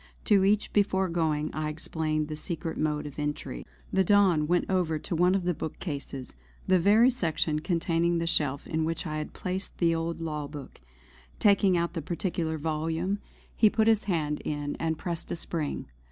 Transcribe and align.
To 0.25 0.43
each 0.43 0.73
before 0.73 1.09
going 1.09 1.53
I 1.53 1.69
explained 1.69 2.27
the 2.27 2.35
secret 2.35 2.75
mode 2.75 3.05
of 3.05 3.19
entry. 3.19 3.67
The 3.93 4.03
Don 4.03 4.47
went 4.47 4.67
over 4.67 4.97
to 4.97 5.15
one 5.15 5.35
of 5.35 5.43
the 5.43 5.53
book 5.53 5.77
cases 5.77 6.35
the 6.65 6.79
very 6.79 7.11
section 7.11 7.59
containing 7.59 8.17
the 8.17 8.25
shelf 8.25 8.65
in 8.65 8.83
which 8.83 9.05
I 9.05 9.19
had 9.19 9.27
replaced 9.27 9.77
the 9.77 9.93
old 9.93 10.19
law 10.19 10.47
book. 10.47 10.81
Taking 11.37 11.77
out 11.77 11.93
that 11.93 12.01
particular 12.01 12.57
volume, 12.57 13.19
he 13.55 13.69
put 13.69 13.85
his 13.87 14.05
hand 14.05 14.41
in 14.43 14.75
and 14.79 14.97
pressed 14.97 15.31
a 15.31 15.35
spring. 15.35 15.85